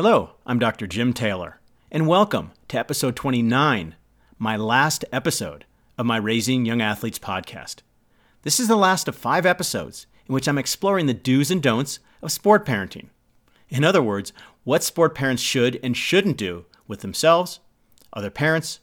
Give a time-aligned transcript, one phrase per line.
[0.00, 0.86] Hello, I'm Dr.
[0.86, 1.58] Jim Taylor,
[1.90, 3.96] and welcome to episode 29,
[4.38, 5.64] my last episode
[5.98, 7.78] of my Raising Young Athletes podcast.
[8.42, 11.98] This is the last of five episodes in which I'm exploring the do's and don'ts
[12.22, 13.08] of sport parenting.
[13.70, 14.32] In other words,
[14.62, 17.58] what sport parents should and shouldn't do with themselves,
[18.12, 18.78] other parents,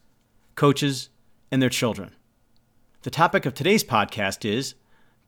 [0.56, 1.08] coaches,
[1.50, 2.14] and their children.
[3.04, 4.76] The topic of today's podcast is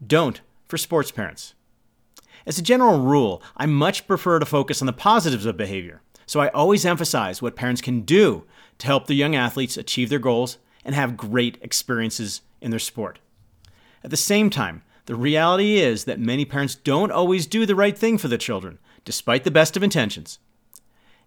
[0.05, 1.53] Don't for Sports Parents.
[2.47, 6.39] As a general rule, I much prefer to focus on the positives of behavior, so
[6.39, 8.45] I always emphasize what parents can do
[8.77, 13.19] to help their young athletes achieve their goals and have great experiences in their sport.
[14.01, 17.97] At the same time, the reality is that many parents don't always do the right
[17.97, 20.39] thing for their children, despite the best of intentions.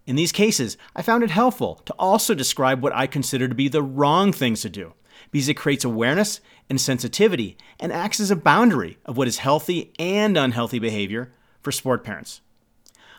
[0.07, 3.69] In these cases, I found it helpful to also describe what I consider to be
[3.69, 4.95] the wrong things to do,
[5.31, 9.93] because it creates awareness and sensitivity and acts as a boundary of what is healthy
[9.99, 12.41] and unhealthy behavior for sport parents.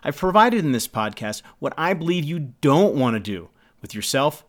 [0.03, 3.49] I've provided in this podcast what I believe you don't want to do
[3.81, 4.43] with yourself,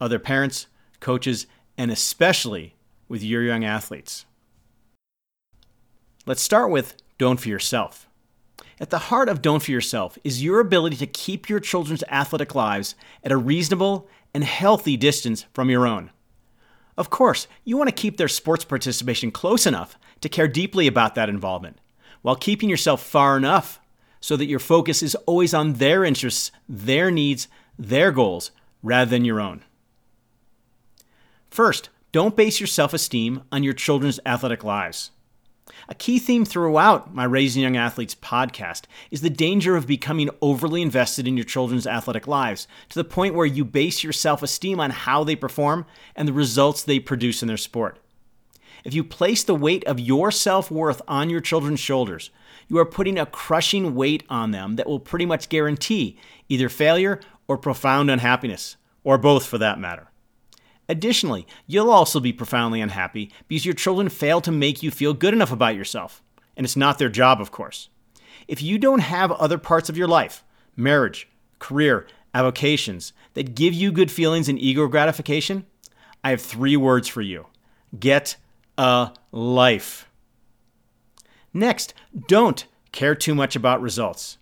[0.00, 0.66] other parents,
[1.00, 2.74] coaches, and especially
[3.08, 4.26] with your young athletes.
[6.26, 8.08] Let's start with Don't For Yourself.
[8.80, 12.54] At the heart of Don't For Yourself is your ability to keep your children's athletic
[12.54, 16.10] lives at a reasonable and healthy distance from your own.
[16.98, 21.14] Of course, you want to keep their sports participation close enough to care deeply about
[21.14, 21.78] that involvement,
[22.22, 23.78] while keeping yourself far enough
[24.20, 27.46] so that your focus is always on their interests, their needs,
[27.78, 28.50] their goals,
[28.82, 29.62] rather than your own.
[31.48, 35.12] First, don't base your self esteem on your children's athletic lives.
[35.88, 40.82] A key theme throughout my Raising Young Athletes podcast is the danger of becoming overly
[40.82, 44.80] invested in your children's athletic lives to the point where you base your self esteem
[44.80, 47.98] on how they perform and the results they produce in their sport.
[48.84, 52.30] If you place the weight of your self worth on your children's shoulders,
[52.68, 56.18] you are putting a crushing weight on them that will pretty much guarantee
[56.48, 60.08] either failure or profound unhappiness, or both for that matter.
[60.88, 65.34] Additionally, you'll also be profoundly unhappy because your children fail to make you feel good
[65.34, 66.22] enough about yourself.
[66.56, 67.88] And it's not their job, of course.
[68.46, 70.42] If you don't have other parts of your life,
[70.76, 71.28] marriage,
[71.58, 75.66] career, avocations, that give you good feelings and ego gratification,
[76.24, 77.46] I have three words for you
[77.98, 78.36] get
[78.76, 80.08] a life.
[81.52, 81.94] Next,
[82.26, 84.38] don't care too much about results.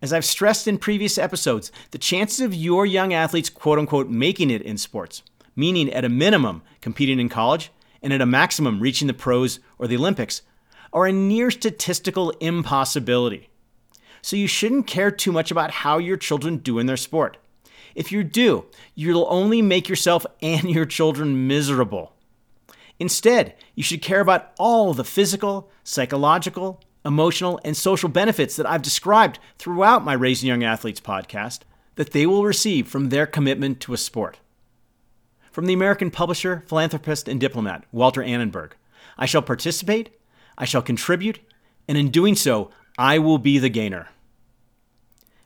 [0.00, 4.50] As I've stressed in previous episodes, the chances of your young athletes quote unquote making
[4.50, 5.22] it in sports
[5.54, 7.70] meaning at a minimum competing in college
[8.02, 10.42] and at a maximum reaching the pros or the Olympics,
[10.92, 13.48] are a near statistical impossibility.
[14.20, 17.38] So you shouldn't care too much about how your children do in their sport.
[17.94, 22.12] If you do, you'll only make yourself and your children miserable.
[22.98, 28.82] Instead, you should care about all the physical, psychological, emotional, and social benefits that I've
[28.82, 31.60] described throughout my Raising Young Athletes podcast
[31.96, 34.38] that they will receive from their commitment to a sport.
[35.52, 38.72] From the American publisher, philanthropist, and diplomat, Walter Annenberg
[39.18, 40.08] I shall participate,
[40.56, 41.40] I shall contribute,
[41.86, 44.08] and in doing so, I will be the gainer.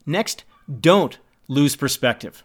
[0.06, 0.44] Next,
[0.80, 1.18] don't
[1.48, 2.44] lose perspective.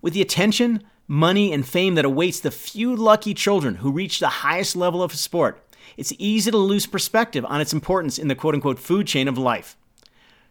[0.00, 4.28] With the attention, money, and fame that awaits the few lucky children who reach the
[4.28, 5.60] highest level of a sport,
[5.96, 9.36] it's easy to lose perspective on its importance in the quote unquote food chain of
[9.36, 9.76] life.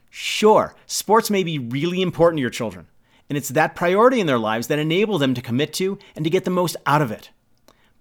[0.09, 2.87] Sure, sports may be really important to your children,
[3.33, 6.29] and it's that priority in their lives that enable them to commit to and to
[6.29, 7.31] get the most out of it.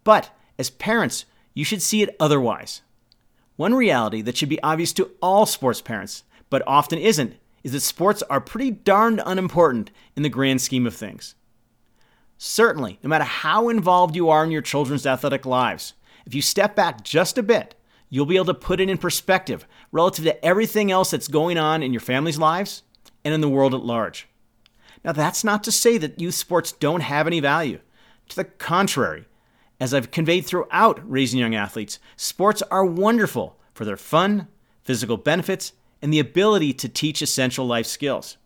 [0.04, 0.28] But
[0.58, 2.82] as parents, you should see it otherwise.
[3.56, 7.80] One reality that should be obvious to all sports parents, but often isn't, is that
[7.80, 11.34] sports are pretty darned unimportant in the grand scheme of things.
[12.36, 15.94] Certainly, no matter how involved you are in your children's athletic lives,
[16.26, 17.74] if you step back just a bit,
[18.10, 21.82] you'll be able to put it in perspective relative to everything else that's going on
[21.82, 22.82] in your family's lives
[23.24, 24.28] and in the world at large.
[25.04, 27.80] Now, that's not to say that youth sports don't have any value.
[28.28, 29.26] To the contrary,
[29.80, 34.48] as I've conveyed throughout Raising Young Athletes, sports are wonderful for their fun,
[34.84, 38.36] physical benefits, and the ability to teach essential life skills.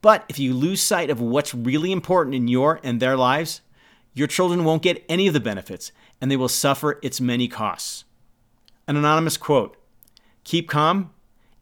[0.00, 3.62] But if you lose sight of what's really important in your and their lives,
[4.12, 8.04] your children won't get any of the benefits and they will suffer its many costs.
[8.86, 9.76] An anonymous quote
[10.44, 11.10] Keep calm,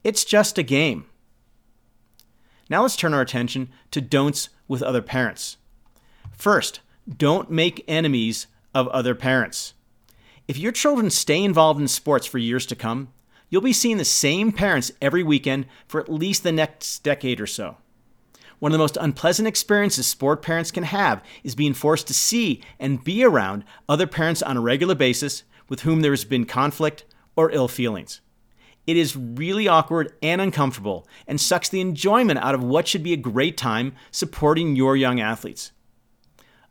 [0.02, 1.06] it's just a game.
[2.72, 5.58] Now let's turn our attention to don'ts with other parents.
[6.30, 9.74] First, don't make enemies of other parents.
[10.48, 13.12] If your children stay involved in sports for years to come,
[13.50, 17.46] you'll be seeing the same parents every weekend for at least the next decade or
[17.46, 17.76] so.
[18.58, 22.62] One of the most unpleasant experiences sport parents can have is being forced to see
[22.80, 27.04] and be around other parents on a regular basis with whom there has been conflict
[27.36, 28.22] or ill feelings.
[28.86, 33.12] It is really awkward and uncomfortable and sucks the enjoyment out of what should be
[33.12, 35.72] a great time supporting your young athletes.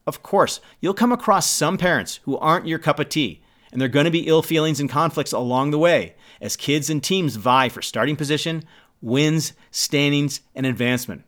[0.06, 3.42] Of course, you'll come across some parents who aren't your cup of tea,
[3.72, 6.90] and there are going to be ill feelings and conflicts along the way as kids
[6.90, 8.64] and teams vie for starting position,
[9.02, 11.24] wins, standings, and advancement.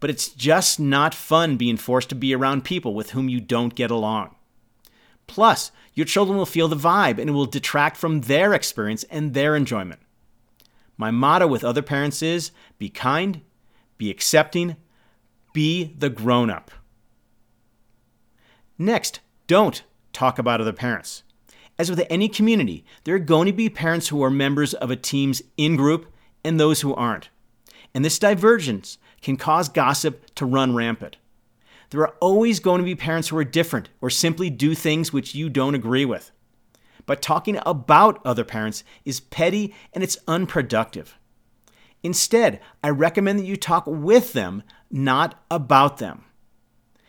[0.00, 3.74] But it's just not fun being forced to be around people with whom you don't
[3.74, 4.34] get along.
[5.26, 9.32] Plus, your children will feel the vibe and it will detract from their experience and
[9.32, 10.00] their enjoyment.
[10.96, 13.40] My motto with other parents is be kind,
[13.98, 14.76] be accepting,
[15.52, 16.70] be the grown up.
[18.78, 19.82] Next, don't
[20.12, 21.22] talk about other parents.
[21.78, 24.96] As with any community, there are going to be parents who are members of a
[24.96, 26.12] team's in group
[26.44, 27.30] and those who aren't.
[27.94, 31.16] And this divergence can cause gossip to run rampant.
[31.90, 35.34] There are always going to be parents who are different or simply do things which
[35.34, 36.30] you don't agree with.
[37.06, 41.18] But talking about other parents is petty and it's unproductive.
[42.02, 46.24] Instead, I recommend that you talk with them, not about them.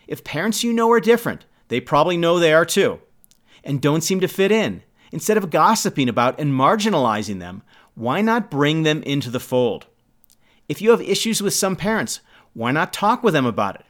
[0.08, 3.00] If parents you know are different, they probably know they are too,
[3.64, 4.84] and don't seem to fit in.
[5.12, 7.64] Instead of gossiping about and marginalizing them,
[7.96, 9.88] why not bring them into the fold?
[10.68, 12.20] If you have issues with some parents,
[12.54, 13.86] why not talk with them about it?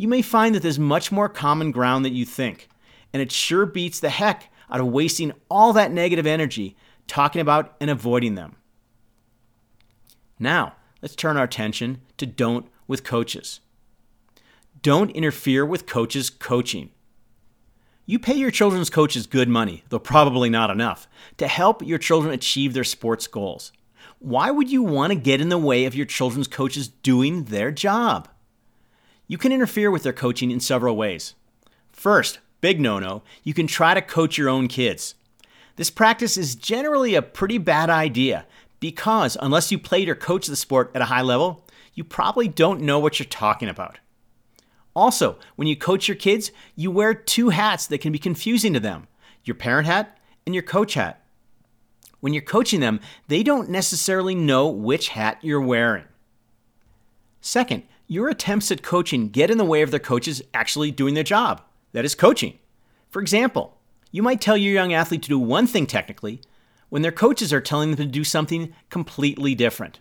[0.00, 2.70] You may find that there's much more common ground than you think,
[3.12, 6.74] and it sure beats the heck out of wasting all that negative energy
[7.06, 8.56] talking about and avoiding them.
[10.38, 13.60] Now, let's turn our attention to don't with coaches.
[14.80, 16.92] Don't interfere with coaches' coaching.
[18.06, 22.32] You pay your children's coaches good money, though probably not enough, to help your children
[22.32, 23.70] achieve their sports goals.
[24.18, 27.70] Why would you want to get in the way of your children's coaches doing their
[27.70, 28.30] job?
[29.30, 31.36] You can interfere with their coaching in several ways.
[31.92, 35.14] First, big no no, you can try to coach your own kids.
[35.76, 38.44] This practice is generally a pretty bad idea
[38.80, 42.80] because, unless you played or coached the sport at a high level, you probably don't
[42.80, 44.00] know what you're talking about.
[44.96, 48.80] Also, when you coach your kids, you wear two hats that can be confusing to
[48.80, 49.06] them
[49.44, 51.24] your parent hat and your coach hat.
[52.18, 52.98] When you're coaching them,
[53.28, 56.06] they don't necessarily know which hat you're wearing.
[57.40, 61.22] Second, your attempts at coaching get in the way of their coaches actually doing their
[61.22, 61.62] job
[61.92, 62.58] that is, coaching.
[63.08, 63.78] For example,
[64.10, 66.40] you might tell your young athlete to do one thing technically
[66.88, 70.00] when their coaches are telling them to do something completely different.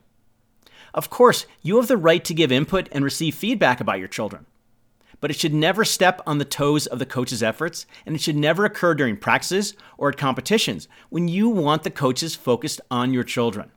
[0.92, 4.48] Of course, you have the right to give input and receive feedback about your children
[5.22, 8.38] but it should never step on the toes of the coach's efforts, and it should
[8.38, 13.24] never occur during practices or at competitions when you want the coaches focused on your
[13.24, 13.70] children.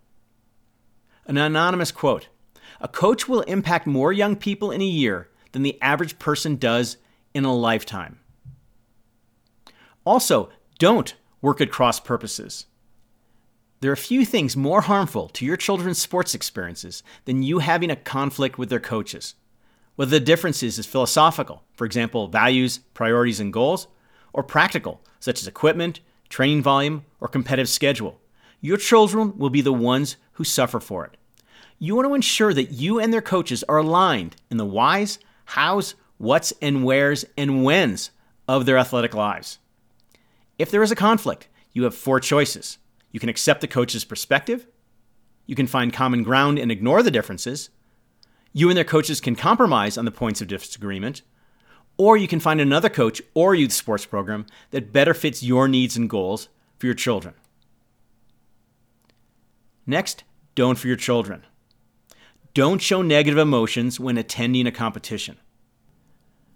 [1.27, 2.29] An anonymous quote
[2.83, 6.99] A coach will impact more young people in a year than the average person does
[7.33, 8.19] in a lifetime.
[10.05, 12.67] Also, don't work at cross purposes.
[13.81, 17.97] There are few things more harmful to your children's sports experiences than you having a
[17.97, 19.35] conflict with their coaches
[19.97, 23.89] whether the difference is, is philosophical, for example, values, priorities, and goals,
[24.33, 28.19] or practical, such as equipment, training volume, or competitive schedule.
[28.61, 31.17] Your children will be the ones who suffer for it.
[31.83, 35.97] You want to ensure that you and their coaches are aligned in the whys, hows,
[36.17, 38.13] whats, and wheres, and whens
[38.47, 39.59] of their athletic lives.
[40.61, 42.79] If there is a conflict, you have four choices.
[43.11, 44.65] You can accept the coach's perspective,
[45.45, 47.69] you can find common ground and ignore the differences,
[48.53, 51.23] you and their coaches can compromise on the points of disagreement,
[51.97, 55.97] or you can find another coach or youth sports program that better fits your needs
[55.97, 56.49] and goals
[56.79, 57.35] for your children.
[59.85, 60.23] Next,
[60.55, 61.45] don't for your children.
[62.55, 65.39] Don't show negative emotions when attending a competition.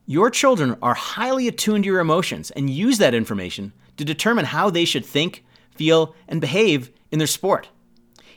[0.05, 4.69] Your children are highly attuned to your emotions and use that information to determine how
[4.69, 5.43] they should think,
[5.75, 7.71] feel, and behave in their sport.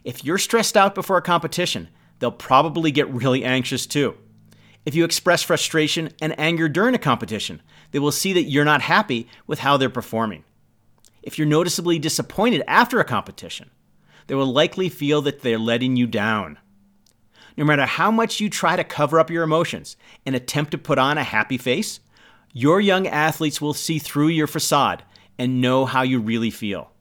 [0.06, 1.90] If you're stressed out before a competition,
[2.20, 4.16] they'll probably get really anxious too.
[4.86, 7.62] If you express frustration and anger during a competition,
[7.92, 10.46] they will see that you're not happy with how they're performing.
[11.22, 13.70] If you're noticeably disappointed after a competition,
[14.28, 16.58] they will likely feel that they're letting you down.
[17.58, 20.98] No matter how much you try to cover up your emotions and attempt to put
[20.98, 22.00] on a happy face,
[22.54, 25.04] your young athletes will see through your facade
[25.38, 26.92] and know how you really feel.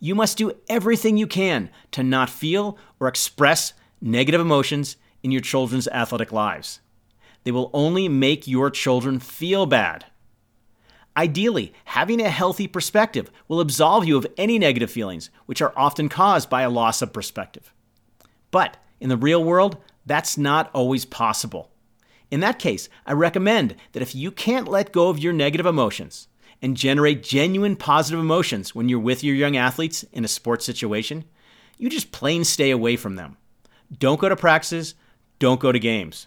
[0.00, 5.40] You must do everything you can to not feel or express negative emotions in your
[5.40, 6.80] children's athletic lives.
[7.44, 10.04] They will only make your children feel bad.
[11.16, 16.08] Ideally, having a healthy perspective will absolve you of any negative feelings, which are often
[16.08, 17.72] caused by a loss of perspective.
[18.52, 19.76] But in the real world,
[20.06, 21.70] that's not always possible.
[22.30, 26.28] In that case, I recommend that if you can't let go of your negative emotions
[26.60, 31.24] and generate genuine positive emotions when you're with your young athletes in a sports situation,
[31.78, 33.36] You just plain stay away from them.
[33.96, 34.94] Don't go to practices,
[35.38, 36.26] don't go to games.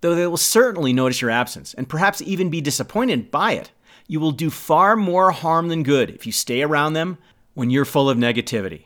[0.00, 3.72] Though they will certainly notice your absence and perhaps even be disappointed by it,
[4.06, 7.18] you will do far more harm than good if you stay around them
[7.54, 8.84] when you're full of negativity.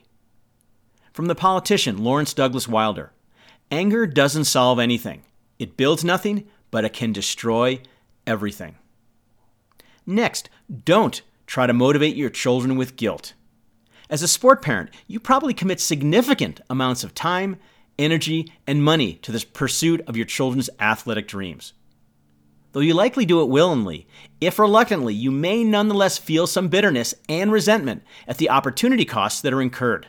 [1.15, 3.13] From the politician Lawrence Douglas Wilder
[3.71, 5.23] Anger doesn't solve anything.
[5.61, 7.81] It builds nothing, but it can destroy
[8.27, 8.75] everything.
[10.05, 10.51] Next,
[10.85, 13.35] don't try to motivate your children with guilt.
[14.11, 17.59] As a sport parent, you probably commit significant amounts of time,
[17.97, 21.75] energy, and money to the pursuit of your children's athletic dreams.
[22.73, 24.09] Though you likely do it willingly,
[24.41, 29.53] if reluctantly, you may nonetheless feel some bitterness and resentment at the opportunity costs that
[29.53, 30.09] are incurred.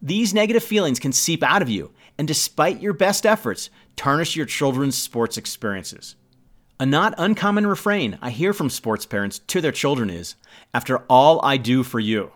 [0.00, 4.46] These negative feelings can seep out of you, and despite your best efforts, tarnish your
[4.46, 6.14] children's sports experiences.
[6.80, 10.36] A not uncommon refrain I hear from sports parents to their children is
[10.72, 12.30] After all I do for you.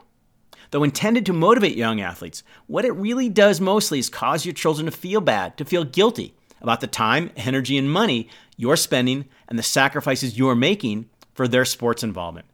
[0.73, 4.87] Though intended to motivate young athletes, what it really does mostly is cause your children
[4.87, 9.59] to feel bad, to feel guilty about the time, energy, and money you're spending and
[9.59, 12.47] the sacrifices you're making for their sports involvement.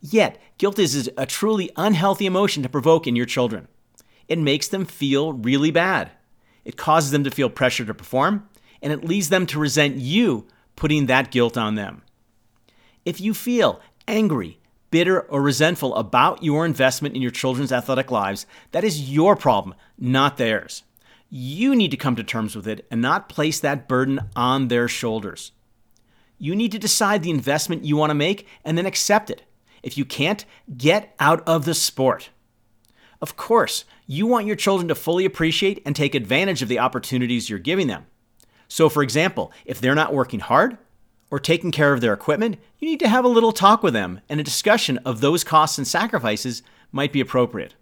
[0.00, 3.68] Yet, guilt is a truly unhealthy emotion to provoke in your children.
[4.30, 6.12] It makes them feel really bad.
[6.64, 8.48] It causes them to feel pressure to perform,
[8.80, 10.46] and it leads them to resent you
[10.76, 12.02] putting that guilt on them.
[13.04, 14.60] If you feel angry,
[14.90, 19.74] bitter, or resentful about your investment in your children's athletic lives, that is your problem,
[19.98, 20.84] not theirs.
[21.28, 24.86] You need to come to terms with it and not place that burden on their
[24.86, 25.52] shoulders.
[26.38, 29.42] You need to decide the investment you want to make and then accept it.
[29.82, 30.44] If you can't,
[30.76, 32.30] get out of the sport.
[33.20, 37.50] Of course, you want your children to fully appreciate and take advantage of the opportunities
[37.50, 38.06] you're giving them.
[38.66, 40.78] So, for example, if they're not working hard
[41.30, 44.20] or taking care of their equipment, you need to have a little talk with them,
[44.28, 46.62] and a discussion of those costs and sacrifices
[46.92, 47.74] might be appropriate.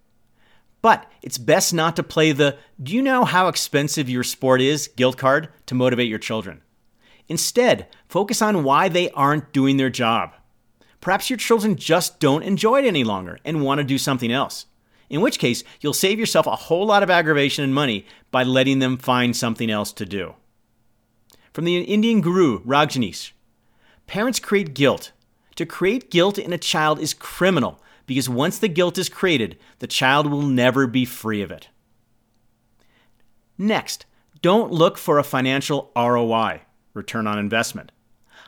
[0.83, 4.89] But it's best not to play the do you know how expensive your sport is
[4.89, 6.63] guilt card to motivate your children.
[7.29, 10.35] Instead, focus on why they aren't doing their job.
[11.01, 14.67] Perhaps your children just don't enjoy it any longer and want to do something else.
[15.11, 18.79] In which case, you'll save yourself a whole lot of aggravation and money by letting
[18.79, 20.35] them find something else to do.
[21.53, 23.33] From the Indian guru Rajneesh
[24.07, 25.13] Parents create guilt.
[25.57, 29.87] To create guilt in a child is criminal because once the guilt is created, the
[29.87, 31.69] child will never be free of it.
[33.59, 34.07] Next,
[34.41, 36.63] don't look for a financial ROI,
[36.95, 37.93] return on investment.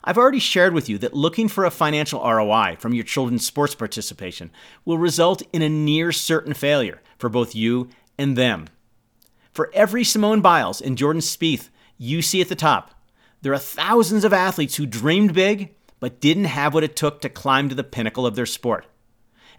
[0.03, 3.75] I've already shared with you that looking for a financial ROI from your children's sports
[3.75, 4.51] participation
[4.85, 7.89] will result in a near certain failure for both you
[8.19, 8.69] and them.
[9.53, 12.95] For every Simone Biles and Jordan Spieth you see at the top,
[13.43, 17.29] there are thousands of athletes who dreamed big but didn't have what it took to
[17.29, 18.87] climb to the pinnacle of their sport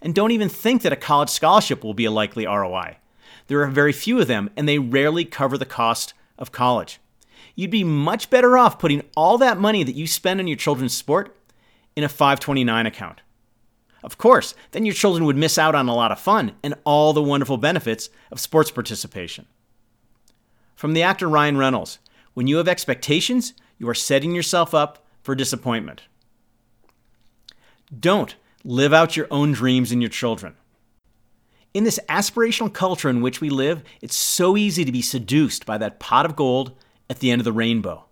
[0.02, 2.96] and don't even think that a college scholarship will be a likely ROI.
[3.46, 6.98] There are very few of them, and they rarely cover the cost of college.
[7.54, 10.96] You'd be much better off putting all that money that you spend on your children's
[10.96, 11.36] sport
[11.94, 13.20] in a 529 account.
[14.02, 17.12] Of course, then your children would miss out on a lot of fun and all
[17.12, 19.46] the wonderful benefits of sports participation.
[20.74, 21.98] From the actor Ryan Reynolds
[22.34, 26.02] When you have expectations, you are setting yourself up for disappointment.
[27.96, 30.54] Don't Live out your own dreams in your children.
[31.74, 35.78] In this aspirational culture in which we live, it's so easy to be seduced by
[35.78, 36.76] that pot of gold
[37.12, 38.06] at the end of the rainbow.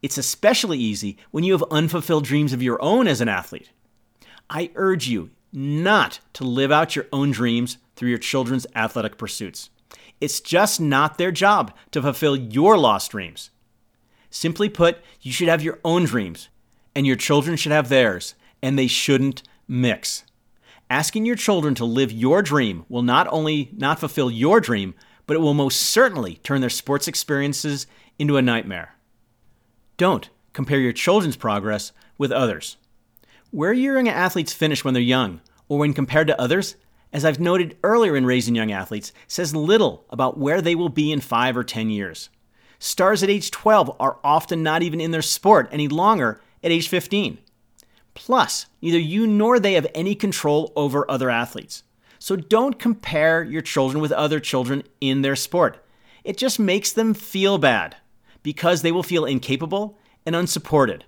[0.00, 3.70] It's especially easy when you have unfulfilled dreams of your own as an athlete.
[4.48, 9.70] I urge you not to live out your own dreams through your children's athletic pursuits.
[10.20, 13.50] It's just not their job to fulfill your lost dreams.
[14.30, 16.48] Simply put, you should have your own dreams,
[16.94, 20.22] and your children should have theirs, and they shouldn't mix.
[20.88, 24.94] Asking your children to live your dream will not only not fulfill your dream,
[25.26, 27.86] but it will most certainly turn their sports experiences
[28.18, 28.94] into a nightmare.
[29.96, 32.76] Don't compare your children's progress with others.
[33.50, 36.76] Where your young athletes finish when they're young, or when compared to others,
[37.12, 41.12] as I've noted earlier in Raising Young Athletes, says little about where they will be
[41.12, 42.28] in 5 or 10 years.
[42.80, 46.88] Stars at age 12 are often not even in their sport any longer at age
[46.88, 47.38] 15.
[48.14, 51.84] Plus, neither you nor they have any control over other athletes.
[52.18, 55.84] So don't compare your children with other children in their sport.
[56.24, 57.96] It just makes them feel bad
[58.44, 61.04] because they will feel incapable and unsupported.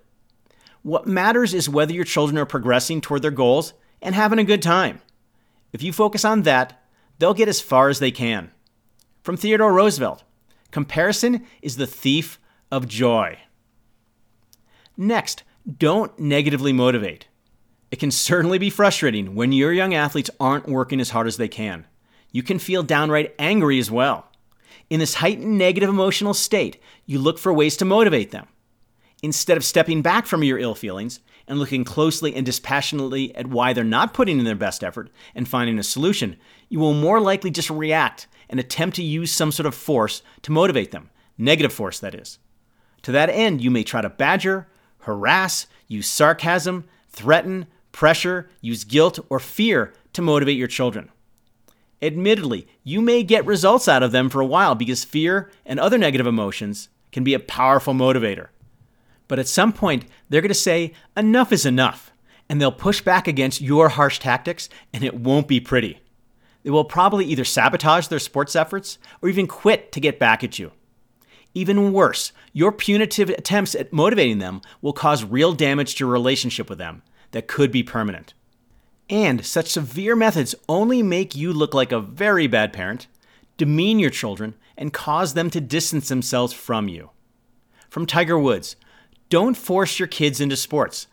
[0.81, 4.61] What matters is whether your children are progressing toward their goals and having a good
[4.61, 4.99] time.
[5.71, 6.81] If you focus on that,
[7.19, 8.51] they'll get as far as they can.
[9.23, 10.23] From Theodore Roosevelt
[10.71, 12.39] Comparison is the thief
[12.71, 13.39] of joy.
[14.97, 15.43] Next,
[15.77, 17.27] don't negatively motivate.
[17.91, 21.47] It can certainly be frustrating when your young athletes aren't working as hard as they
[21.47, 21.85] can.
[22.31, 24.26] You can feel downright angry as well.
[24.89, 28.47] In this heightened negative emotional state, you look for ways to motivate them.
[29.21, 33.73] Instead of stepping back from your ill feelings and looking closely and dispassionately at why
[33.73, 36.37] they're not putting in their best effort and finding a solution,
[36.69, 40.51] you will more likely just react and attempt to use some sort of force to
[40.51, 42.39] motivate them, negative force, that is.
[43.01, 44.67] To that end, you may try to badger,
[44.99, 51.09] harass, use sarcasm, threaten, pressure, use guilt, or fear to motivate your children.
[52.01, 55.97] Admittedly, you may get results out of them for a while because fear and other
[55.97, 58.49] negative emotions can be a powerful motivator.
[59.27, 62.11] But at some point, they're going to say, enough is enough,
[62.47, 65.99] and they'll push back against your harsh tactics, and it won't be pretty.
[66.63, 70.59] They will probably either sabotage their sports efforts or even quit to get back at
[70.59, 70.71] you.
[71.53, 76.69] Even worse, your punitive attempts at motivating them will cause real damage to your relationship
[76.69, 77.01] with them
[77.31, 78.33] that could be permanent.
[79.09, 83.07] And such severe methods only make you look like a very bad parent,
[83.55, 87.11] demean your children, and cause them to distance themselves from you.
[87.89, 88.75] From Tiger Woods,
[89.29, 91.07] don't force your kids into sports.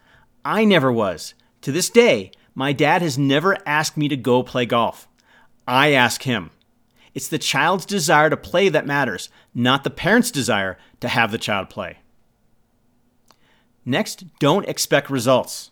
[0.45, 1.35] I never was.
[1.63, 5.09] To this day, my dad has never asked me to go play golf.
[5.67, 6.51] I ask him.
[7.15, 11.39] It's the child's desire to play that matters, not the parent's desire to have the
[11.39, 11.99] child play.
[13.85, 15.71] Next, don't expect results.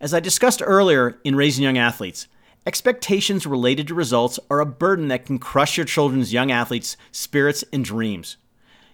[0.00, 2.28] As I discussed earlier in Raising Young Athletes,
[2.66, 7.64] expectations related to results are a burden that can crush your children's young athletes' spirits
[7.72, 8.36] and dreams.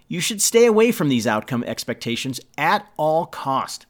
[0.06, 3.86] You should stay away from these outcome expectations at all cost.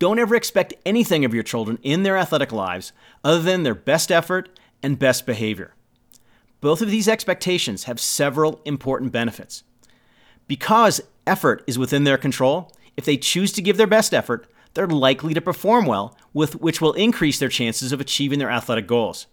[0.00, 4.10] Don't ever expect anything of your children in their athletic lives other than their best
[4.10, 5.74] effort and best behavior.
[6.60, 9.62] Both of these expectations have several important benefits.
[10.48, 14.86] Because effort is within their control, if they choose to give their best effort, they're
[14.86, 19.26] likely to perform well, with which will increase their chances of achieving their athletic goals.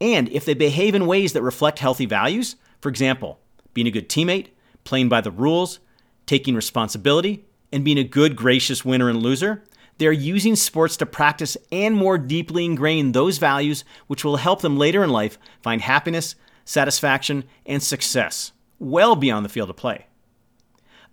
[0.00, 3.38] And if they behave in ways that reflect healthy values, for example,
[3.74, 4.48] being a good teammate,
[4.84, 5.78] playing by the rules,
[6.26, 9.62] taking responsibility, and being a good, gracious winner and loser,
[9.98, 14.62] they are using sports to practice and more deeply ingrain those values which will help
[14.62, 20.06] them later in life find happiness, satisfaction, and success well beyond the field of play.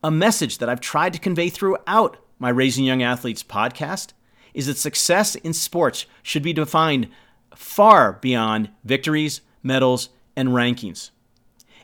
[0.03, 4.13] A message that I've tried to convey throughout my Raising Young Athletes podcast
[4.57, 7.07] is that success in sports should be defined
[7.55, 11.11] far beyond victories, medals, and rankings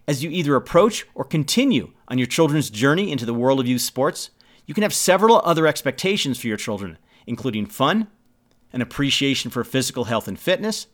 [0.08, 3.82] as you either approach or continue on your children's journey into the world of youth
[3.82, 4.30] sports,
[4.66, 8.08] you can have several other expectations for your children, including fun,
[8.72, 10.88] an appreciation for physical health and fitness,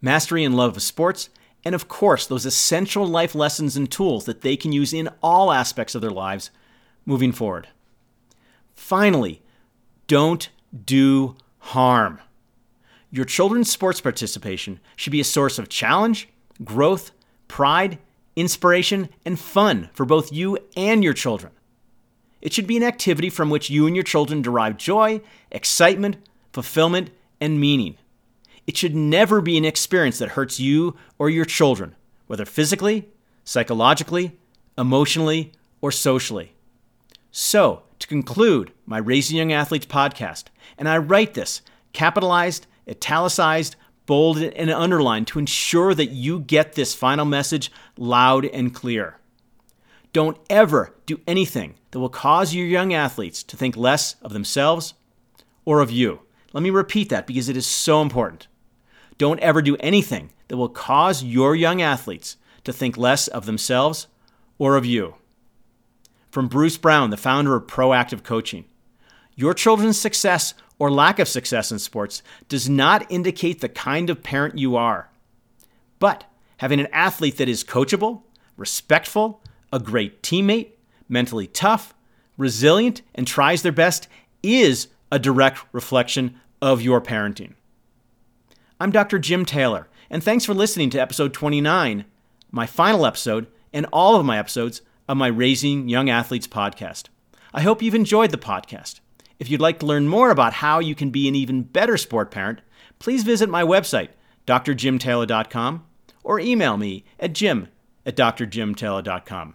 [0.00, 1.28] mastery and love of sports,
[1.64, 5.50] and of course, those essential life lessons and tools that they can use in all
[5.50, 6.50] aspects of their lives
[7.06, 7.68] moving forward.
[8.74, 9.42] Finally,
[10.06, 10.50] don't
[10.84, 12.20] do harm.
[13.10, 16.28] Your children's sports participation should be a source of challenge,
[16.64, 17.12] growth,
[17.48, 17.98] pride,
[18.36, 21.52] inspiration, and fun for both you and your children.
[22.40, 26.16] It should be an activity from which you and your children derive joy, excitement,
[26.52, 27.10] fulfillment,
[27.40, 27.96] and meaning.
[28.66, 31.94] It should never be an experience that hurts you or your children,
[32.26, 33.08] whether physically,
[33.44, 34.36] psychologically,
[34.76, 36.54] emotionally, or socially.
[37.30, 40.44] So, to conclude my Raising Young Athletes podcast,
[40.78, 46.94] and I write this capitalized, italicized, bolded, and underlined to ensure that you get this
[46.94, 49.18] final message loud and clear.
[50.12, 54.94] Don't ever do anything that will cause your young athletes to think less of themselves
[55.64, 56.20] or of you.
[56.52, 58.46] Let me repeat that because it is so important.
[59.18, 64.06] Don't ever do anything that will cause your young athletes to think less of themselves
[64.58, 65.16] or of you.
[66.30, 68.64] From Bruce Brown, the founder of Proactive Coaching.
[69.36, 74.22] Your children's success or lack of success in sports does not indicate the kind of
[74.22, 75.10] parent you are.
[75.98, 76.24] But
[76.58, 78.22] having an athlete that is coachable,
[78.56, 79.42] respectful,
[79.72, 80.72] a great teammate,
[81.08, 81.94] mentally tough,
[82.36, 84.08] resilient, and tries their best
[84.42, 87.54] is a direct reflection of your parenting.
[88.80, 89.18] I'm Dr.
[89.18, 92.04] Jim Taylor, and thanks for listening to episode 29,
[92.50, 97.08] my final episode, and all of my episodes of my Raising Young Athletes podcast.
[97.52, 99.00] I hope you've enjoyed the podcast.
[99.38, 102.30] If you'd like to learn more about how you can be an even better sport
[102.30, 102.60] parent,
[102.98, 104.10] please visit my website,
[104.46, 105.84] drjimtaylor.com,
[106.22, 107.68] or email me at jim
[108.06, 109.54] at drjimtaylor.com.